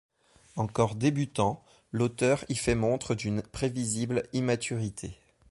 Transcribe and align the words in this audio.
Encore 0.55 0.95
débutant, 0.95 1.63
l'auteur 1.91 2.43
y 2.49 2.55
fait 2.55 2.73
montre 2.73 3.13
d'une 3.13 3.43
prévisible 3.43 4.23
immaturité. 4.33 5.15